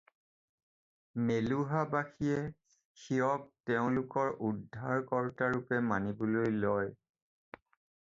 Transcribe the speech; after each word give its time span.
মেলুহাবাসীয়ে 1.25 2.39
শিৱক 3.03 3.45
তেওঁলোকৰ 3.71 4.35
উদ্ধাৰকৰ্তাৰূপে 4.51 5.83
মানিবলৈ 5.95 6.61
লয়। 6.69 6.95